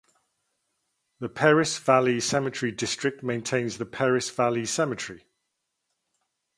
[1.19, 5.27] The Perris Valley Cemetery District maintains the Perris Valley Cemetery.